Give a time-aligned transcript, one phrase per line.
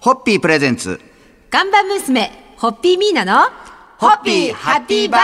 [0.00, 1.00] ホッピープレゼンツ。
[1.50, 3.50] 看板娘、ホッピーミーナの、
[3.98, 5.20] ホッピーハッピーバー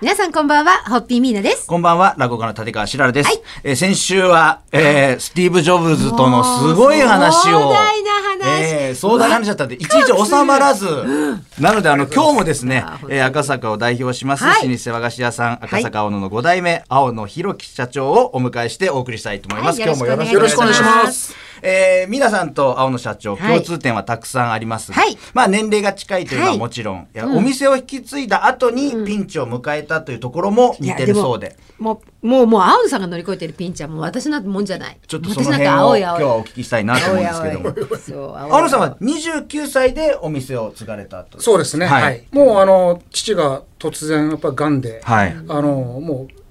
[0.00, 1.66] 皆さんこんばんは、ホッピーミーナです。
[1.66, 3.26] こんばんは、落語家の立川しらるです。
[3.26, 7.62] はいえー先週は、えースティーブ・ジョブズとのすごい話を。
[7.62, 10.86] 壮大な話えー壮大な話だったんで、 いちいち収まらず。
[11.58, 19.80] なので、あの、今日もですね、えー赤坂を代表します、はい老舗和菓子屋さん、赤坂青野の5代目、青野弘樹社長をお迎えしてお送りしたいと思います。
[19.80, 21.34] はい今日もよろしくよお願いします。
[21.62, 31.56] えー皆さんと青野社長、はい共通点はたくさんありますが、はいまあ年齢が近いというのははいもちろん、いやお店を引き継いだ後にピンチを迎えたというところも似てるそうで。
[31.78, 34.98] もう、もう、もう、青野さんが乗り越えてるピンチはもう私なんてもんじゃない。
[35.04, 36.22] ちょっとその辺を今日。
[36.22, 38.38] はお聞きしたいなと思うんですけども。
[38.38, 41.40] 青野さんは29歳でお店を継がれたと。
[41.40, 46.41] そうですね、ははいいもうあの父が突然やっぱがんで、はいあのもう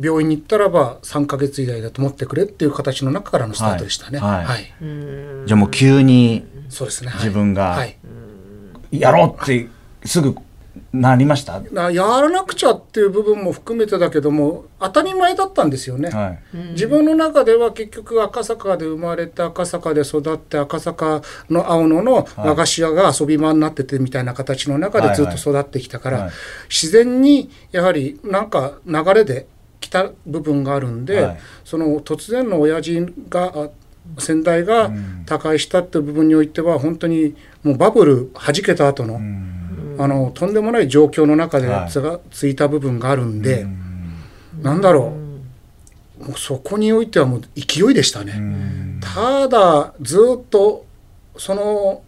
[0.00, 4.18] 病院に行ったらば3か月以内だと思ってくれっていう形の中からのスタートでしたね。
[4.18, 4.44] はい。
[4.44, 4.72] はい。
[5.46, 7.10] じゃあもう急にそうですね。
[7.10, 7.18] はい。
[7.18, 7.98] 自分がはい。
[8.90, 9.68] やろうって
[10.04, 10.36] すぐ
[10.90, 11.60] なりました？
[11.70, 16.08] なやらなくちゃっていう部分も含めてだけども当たり前だったんですよね。
[16.08, 16.56] はい。
[16.72, 24.24] 自分の中では結局赤坂で生まれて赤坂で育って赤坂の青野の和菓子屋が遊び場になっててみたい。
[24.24, 26.30] な形の中でずっと育ってきたから、
[26.68, 29.46] 自然にやはりなんか流れで
[29.82, 31.38] 来た部分があるんで、はい。
[31.64, 33.68] その突然の親父があ
[34.18, 34.90] 先代が
[35.26, 39.20] 他界したっていう部分においては本当にもうバブル弾けた後の、
[39.98, 41.90] あのとんでもない状況の中ではい。
[41.90, 43.66] つがついた部分があるんで、
[44.60, 45.12] なんだろ
[46.20, 46.28] う。
[46.28, 48.40] もうそこにおいてはもう勢いでしたね。
[49.00, 50.86] ただずっと
[51.36, 52.02] その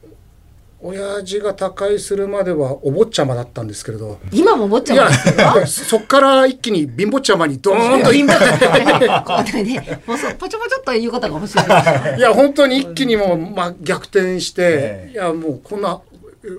[0.87, 4.19] 親父が他界するまではお坊ちゃまだったんですけれど。
[4.31, 5.65] 今も思っちゃうんですけど。
[5.67, 8.13] そっから一気に貧乏ちゃまにドーンと。
[8.13, 12.19] 貧乏こうね、もうそうポチョポチョっと言うことが面白い。
[12.19, 15.13] いや本当に一気にもう、まあ、逆転して、ええ。
[15.15, 16.03] いやもうこんな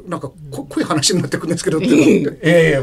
[0.08, 1.78] なんかこ濃い話になってくるんですけど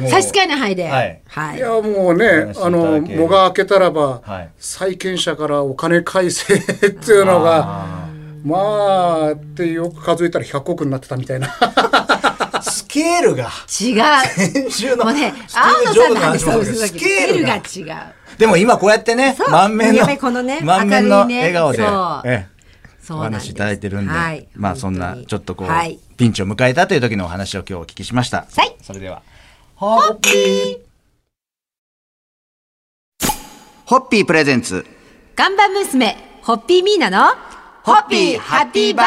[0.09, 0.87] 差し支えない範囲で。
[0.87, 1.21] はい。
[1.27, 1.57] はい。
[1.57, 4.51] いやもうねあのけ藻が明けたらば、はい。
[4.61, 8.02] 債権者からお金返せっていうのが
[8.45, 11.49] まあってよく数えたら100億になってたみたいな。
[12.63, 13.45] スケールが。
[13.45, 14.51] 違う。
[14.51, 15.05] 先週の。
[15.05, 18.39] もうね、青野ジョブズの話さんの話もスケールが違う。
[18.39, 24.49] でも今こうやってね満面のこのね満面の笑顔でお話いただいてるんで、はい。
[24.55, 25.99] まあそんなちょっとこう、はい。
[26.17, 28.47] ピンチを迎えたという時のお話を今日お聞きしました。
[28.55, 28.77] はい。
[28.83, 29.23] それでは、
[29.75, 30.79] ホッピー。
[33.87, 34.25] ホッピー。
[34.25, 34.87] プレゼンツ、
[35.35, 37.52] 看板娘、ホッピーミーナの、
[37.85, 39.07] ホッピーハッピーバー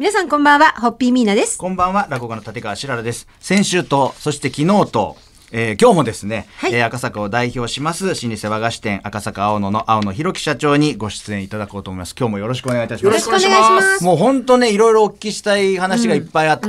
[0.00, 1.56] 皆さんこんばんは、ホッピーミーナです。
[1.58, 3.28] こんばんは、落語家の立川しららです。
[3.38, 5.16] 先週と、そして昨日と、
[5.50, 12.14] えー今日もですね、はいえー赤坂を代表します老舗和菓子店赤坂青野の青野弘樹社長にご出演いただこうと思います。
[12.18, 13.12] 今日もよろしくお願いいたします。
[13.12, 14.04] よろしくお願いしまますす。
[14.04, 16.68] もう本当ね、いろいろお聞きしたい話がいっぱいあって、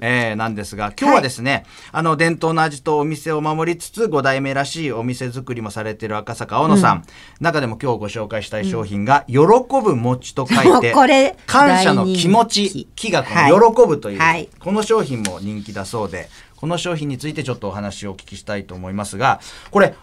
[0.00, 7.04] えーなんですが、今日はですね、あの、伝統の味とお店を守りつつ、5代目らしいお店作りもされてる赤坂青野さん。
[7.40, 9.38] 中でも今日ご紹介したい商品が、喜
[9.82, 16.28] ぶ餅と書いて、 これ感謝の気持ち気、気がこはいの喜ぶという、はいこの商品も人気だそうで、
[16.60, 19.40] この商品についてちょっとお話をお聞きしたいと思いますが、
[19.70, 19.94] これ、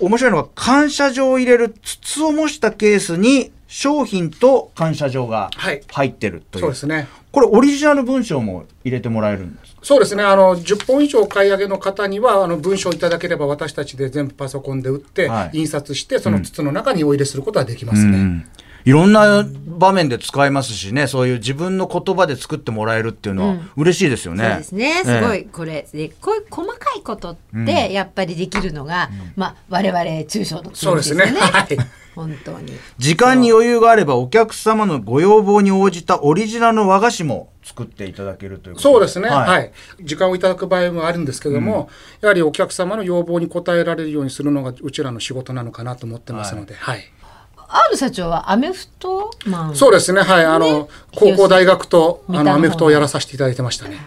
[0.00, 5.82] 面白いのが感謝状を入れる筒を模したケースに商品と感謝状がはい。
[5.88, 6.62] 入ってるという。
[6.62, 7.08] そうですね。
[7.32, 9.80] これオリジナル文章も入れてもらえるんですか？
[9.82, 10.22] そうですね。
[10.22, 15.58] あの10本以上お買い上げの方にはあの文章いただければ私たちで全部パソコンで打って、はい。
[15.58, 18.46] 印刷してその筒の中にお入れすることができますね、うん。
[18.84, 24.44] いろんな場面で使えますしね、そういう自分の言葉で作ってもらえるっていうのは嬉しいですよね。
[24.44, 25.02] そうですね。
[25.04, 27.36] すごえい、これ、で、こういう細かいことっ
[27.66, 31.24] て、やっぱりできるのが、まあ、我々中小のそうですね。
[31.24, 31.76] はい。
[32.14, 32.72] 本当に。
[32.98, 39.72] 時間に余裕があればお客様のご要望に応じたオリジナルの和菓子も作っていただけるということそうですね、ははい。
[39.98, 41.88] い時間をいただく場合もあるんですけども、
[42.20, 47.10] やはりお客様の要望に応えられるようにするのがうちらの仕事なのかなと思ってますので、はい。
[47.22, 47.23] あ
[47.90, 49.76] る社長はアメフトマン。
[49.76, 50.22] そうですね。
[50.22, 50.44] はい。
[50.44, 54.06] あの、高校大学とあのアメフトをやらさせていただいてましたね。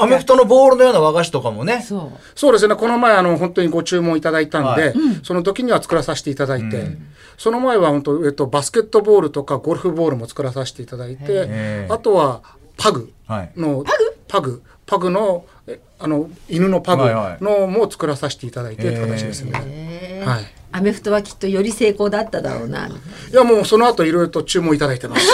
[0.00, 1.82] アメフトのボールのような和菓子とかもね。
[1.82, 2.18] そう。
[2.34, 2.76] そうですね。
[2.76, 6.96] この前あの本当にご注文いただいたんで、はいその時には作らさせていただいて、
[7.36, 12.42] その前は本当、えっと、バスケットボールとかゴルフボールも作らさせていただいてあとは
[12.76, 13.12] パグ。
[13.26, 13.52] はい。
[13.56, 13.84] の、
[14.28, 14.62] パグ？
[14.86, 15.10] パグ。
[15.10, 17.02] のえあの犬のパグ
[17.44, 20.22] のも作らさせていただいてって形ですね。
[20.24, 20.44] はい
[20.76, 22.86] アメフトはきっとより成功だっただろうな。
[22.86, 22.90] い
[23.32, 25.26] やもうその後いろいろと注文いただいてます。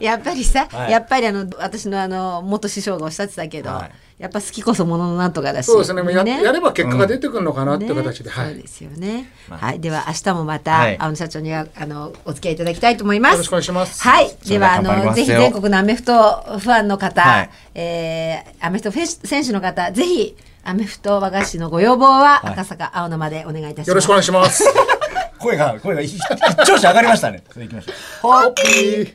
[0.00, 0.92] やっぱりさ、はい。
[0.92, 3.90] やっぱりあの私のあの元師匠がおっしゃってたけど、はい。
[4.22, 5.66] やっぱ好きこそもののなんとかだし。
[5.66, 6.00] そうですね。
[6.02, 8.46] もうややれば結果が出てくるのかなっていう形で、はい。
[8.48, 9.32] ねそうですよね。
[9.48, 9.58] まあ。
[9.58, 10.96] はい、では明日もまた、はい。
[11.00, 13.32] 青野社長にはあのお付き合いいただきたいと思います。
[13.32, 14.00] よろしくお願いします。
[14.00, 17.50] はい、ではあのぜひ全国のアメフトファンの方、はい。
[17.74, 23.88] えーアメフトフェス選手の方、ぜひアメフト和菓子のご要望は赤坂青野までお願いいたします。
[23.88, 24.64] よろしくお願いします。
[25.38, 27.42] 声が声が一 一調子上がりましたね。
[27.50, 27.94] それ行きましょう。
[28.20, 29.14] ホッピー。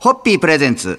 [0.00, 0.98] ホッピープレゼンツ。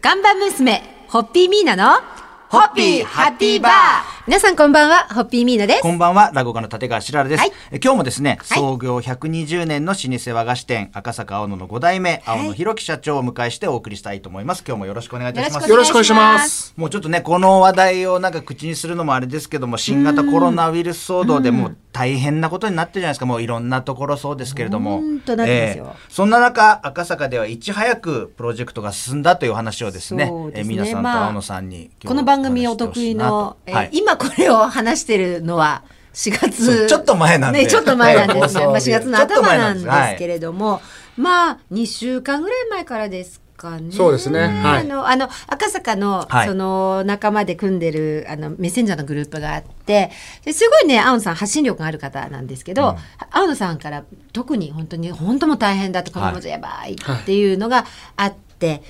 [0.00, 2.00] 看板娘ホッピーミーナの
[2.48, 7.40] ホッピーハッピーバー皆さんこんばんはホッピーミーナですこんばんは、落語家の立川しららです。
[7.40, 14.64] はいえ今日もですね、はい創業120年の老舗和菓子店、赤坂青野の5代目、青野弘樹社長をお迎えしてお送りしたいと思います。
[14.66, 15.68] 今日もよろしくお願いいたします。
[15.68, 23.26] よろしくお願いしますもうちょっとね、この話題をなんか口にするのもあれですけども、新型コロナウイルス騒動でもう大変なことになってるじゃないですか。
[23.26, 24.98] もういろんなところそうですけれども。
[24.98, 25.96] ほんとなってますよ。
[26.08, 30.52] そんな中、赤坂ではいち早くプロジェクトが進んだという話をですね、ですね。
[30.56, 33.90] え皆さんとまあ青野さんに今日この番組お得意の、えーはい。
[33.92, 37.60] 今これを話してるのは4月ちょっと前なんで。
[37.60, 38.72] ね、ちょっと前なんですね、はい。
[38.72, 40.80] まあ、4月の頭なんんですけれども、
[41.16, 43.90] まあ2週間ぐらい前からですかね。
[43.90, 44.40] そうですね。
[44.40, 44.80] はい。
[44.82, 46.48] あのあの赤坂の,、はい。
[46.48, 50.10] その仲間で組んでるあのメッセンジャーのグループがあって
[50.44, 52.96] ですごいね青野さん発信力がある方なんですけど、
[53.30, 58.44] 青野さんから特に本当に本当もう大変だってこのままじゃやばいっていうのがあって。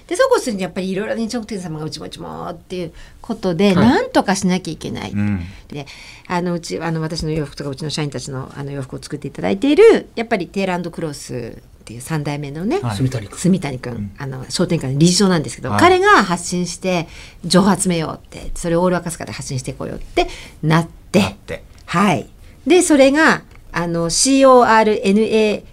[0.06, 3.86] でそうこうするにやっぱりいろいろ飲食店様がうちもうちもっていうことで、はい。
[3.86, 5.40] なんとかしなきゃいけない、うん。
[5.68, 5.86] で
[6.28, 12.96] あのうちあの私の洋服とかうちの社員たちのあの洋服を作っていただいているやっぱりテーランドクロスっていう3代目のね、はい。
[12.96, 13.38] 住谷君。
[13.38, 15.80] 住谷君、あの商店会の理事長なんですけど、はい。
[15.80, 17.06] 彼が発信して
[17.44, 20.26] 情報集めようってそれをオール赤坂で発信していこうよって
[20.62, 21.20] なって。
[21.20, 21.62] なって。
[21.84, 22.26] はい。
[22.66, 25.64] でそれがあの CORNAKLNA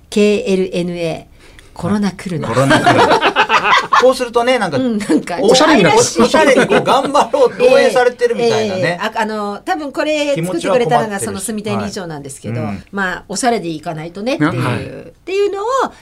[1.74, 3.00] コロナ来るなコロナ来る。
[4.02, 6.84] こうするとね、なんか、うんなんかおしゃれになおしゃれにこう。
[6.84, 8.82] 頑張ろう応援されてるみたいなね。
[8.82, 12.84] ええああの多分これ作ってくれたのがその住谷理事長なんですけど、はいうん。
[12.92, 14.86] まあおしゃれでいかないとねっていう、はい。
[14.86, 15.51] っていう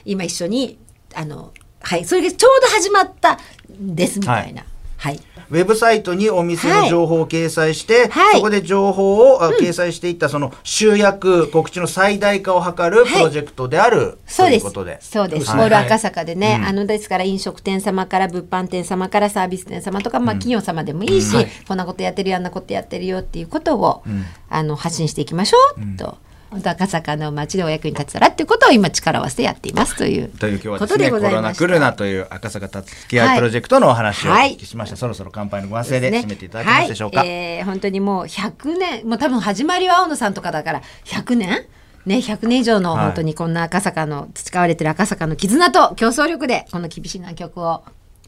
[0.05, 0.77] 今一緒に
[1.15, 1.51] あの
[1.81, 3.39] はいそれがちょうど始まった
[3.73, 4.63] んですみたいな。
[4.99, 5.19] はい、
[5.49, 8.35] ウェブサイトにお店の情報を掲載して、はい。
[8.35, 14.63] そこで情報を、あ掲載していったその集約、告知の最大化を図るプロジェクトである、そうです。
[14.63, 15.01] ということで。
[15.01, 15.57] そうです、はい。
[15.57, 16.67] モール赤坂でね、うん。
[16.67, 21.47] あのですから飲食店様から物販店様からサービス店様とか、まあ、企業様でもいいし、はい。
[21.65, 24.25] こんなことやってるよあんなことやってるよっていうことを、ん。
[24.49, 26.17] あの発信していきましょうと。
[26.49, 31.65] 本当赤坂の街でお役に立てたらっていうことを今力を合わせてやっていますというという今日はことですね、コでございました。
[31.67, 34.53] ロナ来るなという赤坂たつき合いプロジェクトのお話をおはい。
[34.53, 34.95] 聞きしました。
[34.95, 36.19] そろそろ乾杯のご発声でね。
[36.19, 37.19] 締めていただけますでしょうか。
[37.19, 41.67] はいえー本当にもう100年もう多分始まりは青野さんとかだから100年？
[42.05, 43.05] ね、100年以上のはい。
[43.05, 47.83] 本当にこんな赤坂の培われてる赤坂の絆と競争力でこの厳しい難局を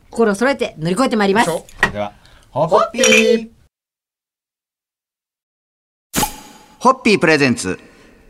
[0.10, 1.50] 心を揃えて乗り越えてまいります。
[1.92, 2.14] では、
[2.52, 3.50] ホッピー。
[6.80, 7.80] ホッピープレゼンツ。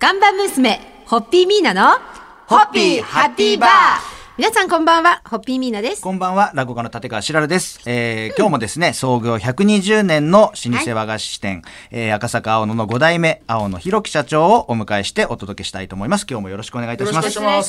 [0.02, 1.92] ガンバ娘、ホッピーミーナの、
[2.48, 4.11] ホッピーハッピーバー。
[4.38, 6.02] 皆さんこんばんは、ホッピーミーナです。
[6.02, 7.82] こんばんは、落語家の立川しららです。
[7.86, 11.62] えー今日もですね、創業120年の老舗和菓子店、
[11.92, 16.26] えー赤坂青野の5代目、青野弘樹社長をお迎えしてお届けしたいと思います。
[16.30, 17.62] 今日もよろしくお願いいたしますま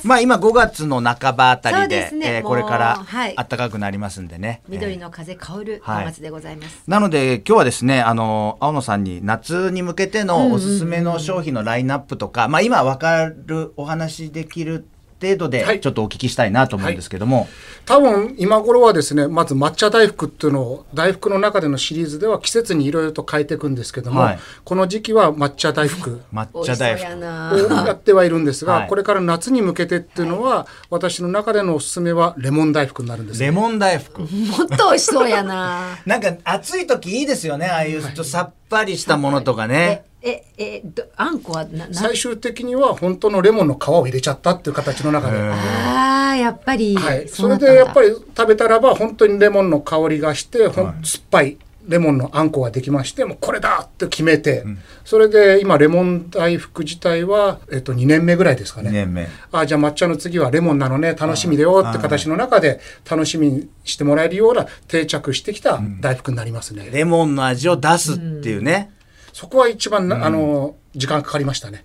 [0.00, 3.06] すまあ今5月の半ばあたりでですねえーこれから
[3.36, 4.62] 暖かくなりますんでね。
[4.68, 6.82] 緑の風香るはい年末でございます。
[6.88, 14.88] なので今日はですねあの青野さんに夏に向けてのおすすめの商品のラインナップとか、まあ今わかるお話できる
[15.20, 15.76] 程度はい。
[15.76, 17.48] でちょっとお聞きしたいなと思うんですけども、
[17.84, 24.38] 多分今頃はですねまず抹茶大福っていうのを大福の中でのシリーズでは季節にいろいろと変えていくんですけども、はい。
[24.64, 26.20] この時期は抹茶大福。
[26.32, 27.04] 抹茶大福。
[27.04, 27.52] やな。
[27.52, 28.88] をやってはいるんですが、はい。
[28.88, 33.46] これから夏に向けてっていうのは、私の中でのおすすめはレモン大福になるんですね。
[33.46, 34.20] レモン大福。
[34.22, 34.28] もっ
[34.76, 35.98] と美味しそうやな。
[36.06, 40.04] なんか暑い時いいですよねああいうちょっとさっぱりしたものとかね。
[40.20, 46.96] え、え、え、どあんこはな、な最終的には本当のレモンの皮を入れちゃったっていう形の中で、ああ、やっぱり。
[46.96, 51.56] はい、それでやっぱり食べたらば本当にレモンの香りがして、ほん酸っぱい
[51.88, 54.64] レモンのあんこができましてもうこれだって決めて、
[55.04, 58.90] それで今レモン大福自体は、えっと、2年目ぐらいですか2ね。
[58.92, 59.28] 年目。
[59.50, 62.80] あじゃあ抹茶の次はレモンなのね楽しみだよって形の中で
[63.10, 66.88] 楽しみにしてもらえるような定着してきた大福になりますね。
[66.92, 68.90] レモンの味を出すっていうね。
[69.32, 71.84] そこは一番な、あの時間かかりましたね。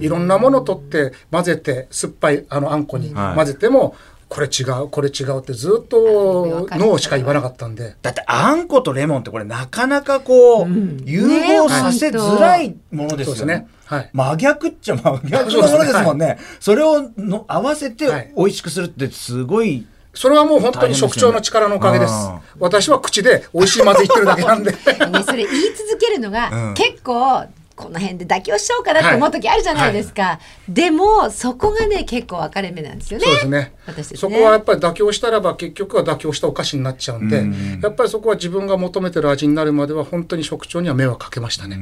[0.00, 3.94] いろんなもの取って混ぜて酸っぱいあのあんこにはい混ぜても、
[4.30, 7.96] これ違うこれ違うってずっとノーしか言わなかったんで。
[8.00, 10.68] だってあんことレモンってこれなかなかこう、
[11.04, 13.68] 融合させづらいものですよねね。。
[13.86, 14.10] はい。
[14.12, 16.38] 真逆っちゃ真逆のものですもんね。
[16.60, 19.84] それをの合わせてはい美味しくするってすごい
[20.14, 22.14] それはもう本当に職長の力のおかげです。
[22.60, 24.70] 私は口で美味しいまず言ってるだけなんで。
[24.70, 24.78] ね、
[25.24, 27.46] それ言い続けるのが、結構
[27.80, 30.30] この辺で妥協しちゃおうかなって思う時あるじゃないですか、はい。
[30.32, 33.24] はい、でもそこがね結構分かれ目なんですよね。
[33.24, 33.72] そうですね。
[33.86, 37.80] 私、ね、そこはやっぱり妥協したらば結局は妥協したお菓子になっちゃうんで、うん。
[37.82, 41.78] やっぱりそこは自分が求めてる味になるまでは本当に職長には迷惑かけましたね。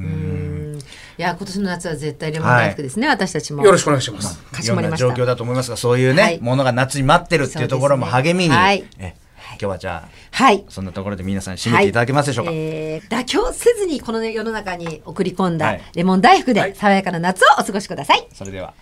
[1.19, 3.65] いや今年の夏は絶対レモン大福ですね、はい、私たちも。
[3.65, 8.85] よろしくお願いします、まあ、いろんな状況だと思いますがそういうね、はい、ものが夏に待ってるっていうところも励みに、ね、はい。
[8.99, 9.15] え
[9.61, 18.73] 今日はじゃあ、はい、そんなところで皆さん締めていただけますでしょうか、はい、えー、妥協せずにこの、ね、世の中に送り込んだレモン大福で爽やかな夏をお過ごしください、はい、それでは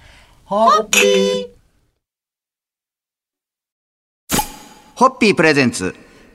[0.45, 1.49] ホッピー。
[4.95, 5.95] ホッピープレゼンツ。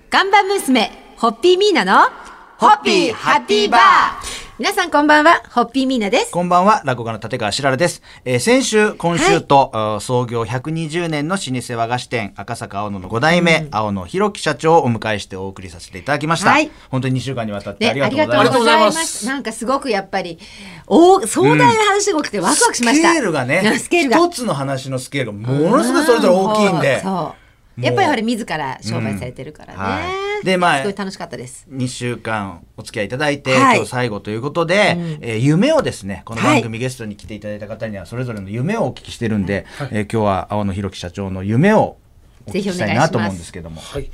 [0.09, 2.09] 看板娘ホッピーミーナの
[2.57, 6.31] ホッピーハッピーバー皆さんこんばんは、ホッピーミーナです。
[6.31, 8.03] こんばんは、落語家の立川しららです。
[8.25, 16.51] えー、先週、今週と、はい、創業120年の老舗和菓子店、赤坂青野の5代目、うん、青野弘樹社長をお迎えしてお送りさせていただきました。
[16.51, 19.25] はい、本当に2週間にわたってありがとうございます。
[19.25, 20.37] なんかすごくやっぱり、
[20.85, 23.09] お壮大な話が多くてワクワクしました。
[23.09, 24.17] スケールがね、スケールが。
[24.17, 27.01] 一つの話のスケールがものすごいそれぞれ大きいんで。
[27.01, 27.40] そう。
[27.79, 29.83] やっぱりあれ自ら商売されてるからね、うん。
[29.83, 31.65] はい、でまあすごい楽しかったです。
[31.69, 41.97] 2週間お付き合いいただいて、はい、今日最後ということで、うん、えー、夢をですねこの番組ゲストに来ていただいた方にはそれぞれの夢をお聞きしてるんで、はい、えー、今日は青野弘樹社長の夢を
[42.45, 43.79] お聞きしたいなと思うんですけども。
[43.81, 44.09] はい。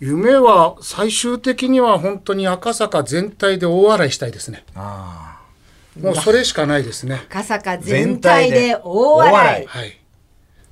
[0.00, 4.64] 夢は最終的には本当に赤坂全体で大笑いしたいですね。
[4.74, 7.22] もうそれしかないですね。
[7.28, 9.66] 赤坂全体で大笑い。
[9.66, 10.01] はい。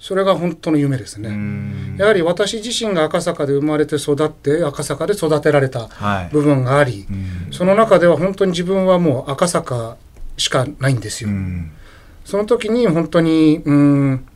[0.01, 1.29] それが本当の夢ですね。
[1.99, 5.91] やはり私自身が赤坂で生まれて育って赤坂で育てられた
[6.33, 6.99] 部分があり、は
[7.51, 9.99] い、その中では本当に自分はもう赤坂
[10.39, 11.31] しかないんですよ。
[12.25, 14.27] その時に本当にうん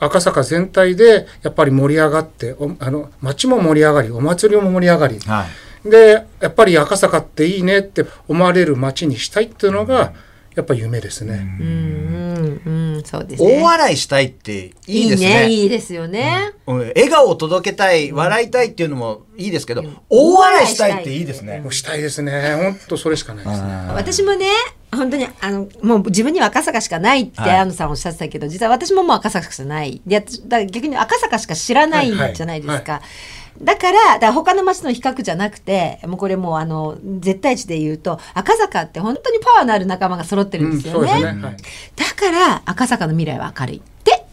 [0.00, 5.46] 赤坂全体でやっぱり盛り上がってあの街も盛り上がりお祭りも盛り上がり、は
[5.84, 10.12] い、でやっぱり赤坂っていいねって思われる街にしたいっていうのが、
[10.56, 11.46] やっぱ夢ですね。
[11.60, 13.60] うん、うん、そうですね。
[13.60, 15.28] 大笑いしたいっていいですね。
[15.28, 16.78] いいね、いいですよね、うん。
[16.78, 21.62] 笑顔を届けたい、笑いたいっていうのもいいですけど、うん、大笑いしたいっていいですね。
[21.70, 22.56] したいですね。
[22.56, 23.68] 本当それしかないですね。
[23.94, 24.46] 私もね、
[24.92, 32.92] 本当にあのもう自分には赤坂しかないって安野さんおっしゃってたけど、はい、実は私ももう赤坂しかないでだ逆に赤坂しか知らないじゃないですか。
[32.92, 41.12] はいはいだから、だから他の町の比較じゃなくて、もうこれもうあの、絶対値で言うと、赤坂って本当にパワーのある仲間が揃ってるんですよね。
[41.12, 41.56] うん、ねはい、
[41.96, 43.76] だから、赤坂の未来は明るい。
[43.76, 44.24] って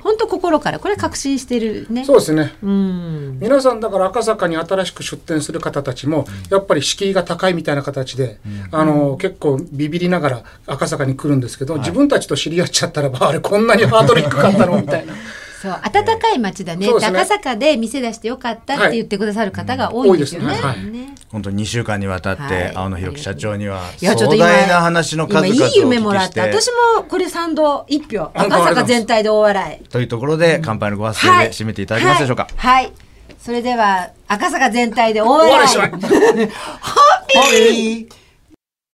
[0.00, 2.06] 本当心からこれ確信してるね。
[2.06, 2.54] そうですね。
[2.62, 3.38] うん。
[3.38, 14.80] 皆さんだから赤坂に新しく出店する方たちも、やっぱり敷居が高いみたいな形で、うん、あの、結構ビビりながら赤坂に来るんですけど、はい、自分たちと知り合っちゃったらば、あれこんなにハードル低かったの？
[14.80, 15.12] みたいな。
[15.60, 20.54] そう暖かい街だね、ね、赤坂で店出してよかったって言ってくださる方が多いんですよね。
[20.54, 21.14] はいね。
[21.28, 26.44] 本当に2週間にわたって、青野弘樹社長には壮大な話の数々をいい夢もらった。
[26.44, 28.30] 私もこれ賛同1票。
[28.32, 29.88] 赤坂全体で大笑い。
[29.88, 32.92] というところで、乾杯のご発声で締めていただけますでしょうか、はい、はい、
[33.38, 35.66] それでは赤坂全体で大笑い。
[35.76, 38.19] ハッピー